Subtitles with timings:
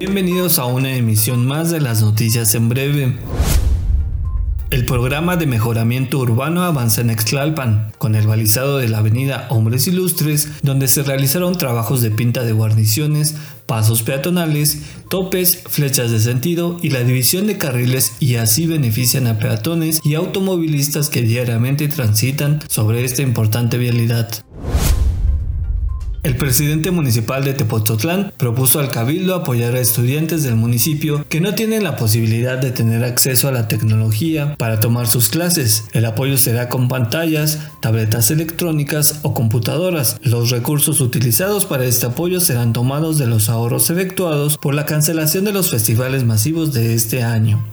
[0.00, 3.18] Bienvenidos a una emisión más de las noticias en breve.
[4.70, 9.86] El programa de mejoramiento urbano avanza en Extlalpan, con el balizado de la avenida Hombres
[9.88, 13.34] Ilustres, donde se realizaron trabajos de pinta de guarniciones,
[13.66, 14.80] pasos peatonales,
[15.10, 20.14] topes, flechas de sentido y la división de carriles y así benefician a peatones y
[20.14, 24.30] automovilistas que diariamente transitan sobre esta importante vialidad.
[26.22, 31.54] El presidente municipal de Tepoztlán propuso al cabildo apoyar a estudiantes del municipio que no
[31.54, 35.84] tienen la posibilidad de tener acceso a la tecnología para tomar sus clases.
[35.94, 40.18] El apoyo será con pantallas, tabletas electrónicas o computadoras.
[40.22, 45.46] Los recursos utilizados para este apoyo serán tomados de los ahorros efectuados por la cancelación
[45.46, 47.64] de los festivales masivos de este año.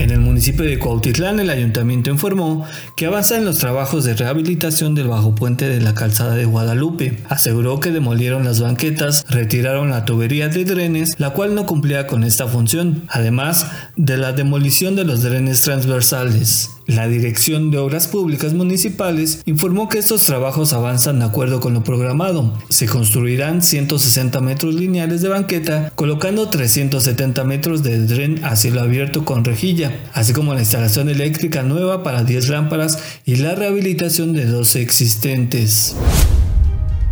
[0.00, 4.94] En el municipio de Cuautitlán, el ayuntamiento informó que avanza en los trabajos de rehabilitación
[4.94, 7.18] del bajo puente de la calzada de Guadalupe.
[7.28, 12.24] Aseguró que demolieron las banquetas, retiraron la tubería de drenes, la cual no cumplía con
[12.24, 16.70] esta función, además de la demolición de los drenes transversales.
[16.90, 21.84] La Dirección de Obras Públicas Municipales informó que estos trabajos avanzan de acuerdo con lo
[21.84, 22.58] programado.
[22.68, 29.24] Se construirán 160 metros lineales de banqueta, colocando 370 metros de dren a cielo abierto
[29.24, 34.46] con rejilla, así como la instalación eléctrica nueva para 10 lámparas y la rehabilitación de
[34.46, 35.94] 12 existentes.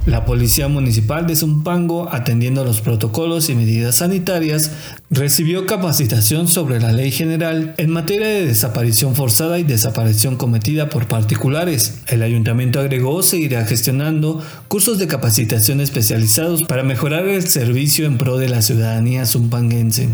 [0.08, 4.70] La Policía Municipal de Zumpango, atendiendo los protocolos y medidas sanitarias,
[5.10, 11.08] recibió capacitación sobre la ley general en materia de desaparición forzada y desaparición cometida por
[11.08, 12.00] particulares.
[12.06, 18.38] El ayuntamiento agregó seguirá gestionando cursos de capacitación especializados para mejorar el servicio en pro
[18.38, 20.08] de la ciudadanía zumpanguense.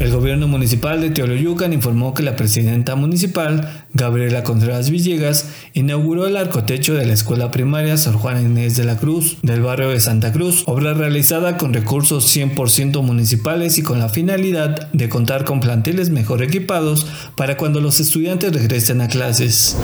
[0.00, 6.36] El gobierno municipal de Teoloyucan informó que la presidenta municipal, Gabriela Contreras Villegas, inauguró el
[6.36, 10.32] arcotecho de la escuela primaria Sor Juana Inés de la Cruz del barrio de Santa
[10.32, 16.10] Cruz, obra realizada con recursos 100% municipales y con la finalidad de contar con planteles
[16.10, 17.06] mejor equipados
[17.36, 19.76] para cuando los estudiantes regresen a clases.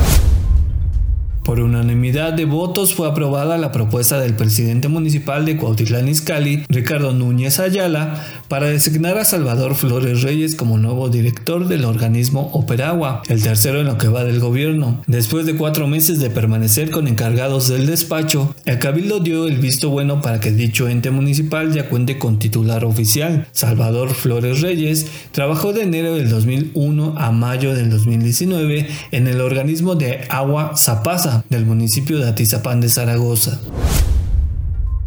[1.45, 7.13] Por unanimidad de votos fue aprobada la propuesta del presidente municipal de Cuautitlán Izcalli, Ricardo
[7.13, 13.43] Núñez Ayala, para designar a Salvador Flores Reyes como nuevo director del organismo Operagua, el
[13.43, 15.01] tercero en lo que va del gobierno.
[15.07, 19.89] Después de cuatro meses de permanecer con encargados del despacho, el cabildo dio el visto
[19.89, 23.47] bueno para que dicho ente municipal ya cuente con titular oficial.
[23.53, 29.95] Salvador Flores Reyes trabajó de enero del 2001 a mayo del 2019 en el organismo
[29.95, 33.61] de agua Zapasa del municipio de Atizapán de Zaragoza.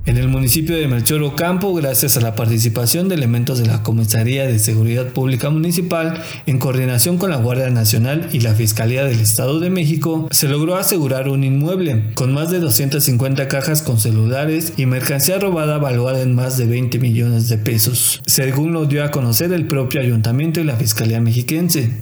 [0.05, 4.45] En el municipio de Melchor Ocampo, gracias a la participación de elementos de la Comisaría
[4.45, 9.61] de Seguridad Pública Municipal, en coordinación con la Guardia Nacional y la Fiscalía del Estado
[9.61, 14.87] de México, se logró asegurar un inmueble con más de 250 cajas con celulares y
[14.87, 19.53] mercancía robada valuada en más de 20 millones de pesos, según lo dio a conocer
[19.53, 21.93] el propio ayuntamiento y la Fiscalía Mexiquense.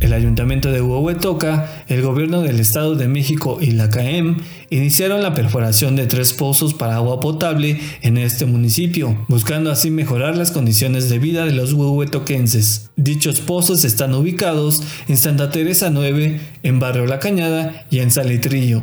[0.00, 4.38] El Ayuntamiento de Huehuetoca, el Gobierno del Estado de México y la CAEM
[4.70, 10.38] iniciaron la perforación de tres pozos para agua potable en este municipio, buscando así mejorar
[10.38, 12.90] las condiciones de vida de los huehuetoquenses.
[12.96, 18.82] Dichos pozos están ubicados en Santa Teresa 9, en Barrio La Cañada y en Salitrillo.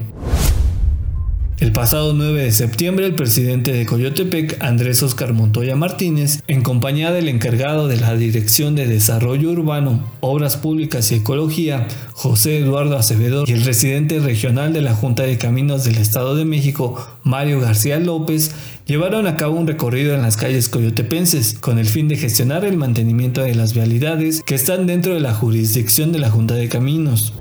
[1.60, 7.12] El pasado 9 de septiembre, el presidente de Coyotepec, Andrés Oscar Montoya Martínez, en compañía
[7.12, 13.44] del encargado de la Dirección de Desarrollo Urbano, Obras Públicas y Ecología, José Eduardo Acevedo,
[13.48, 18.00] y el residente regional de la Junta de Caminos del Estado de México, Mario García
[18.00, 18.52] López,
[18.86, 22.78] llevaron a cabo un recorrido en las calles coyotepenses con el fin de gestionar el
[22.78, 27.34] mantenimiento de las vialidades que están dentro de la jurisdicción de la Junta de Caminos.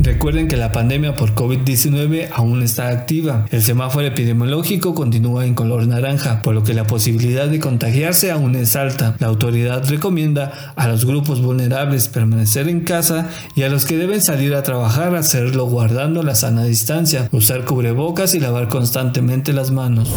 [0.00, 3.46] Recuerden que la pandemia por COVID-19 aún está activa.
[3.50, 8.54] El semáforo epidemiológico continúa en color naranja, por lo que la posibilidad de contagiarse aún
[8.54, 9.16] es alta.
[9.18, 14.20] La autoridad recomienda a los grupos vulnerables permanecer en casa y a los que deben
[14.20, 20.14] salir a trabajar hacerlo guardando la sana distancia, usar cubrebocas y lavar constantemente las manos.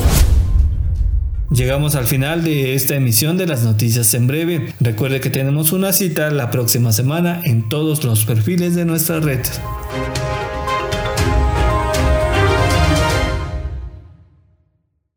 [1.52, 4.74] Llegamos al final de esta emisión de las noticias en breve.
[4.80, 9.42] Recuerde que tenemos una cita la próxima semana en todos los perfiles de nuestra red.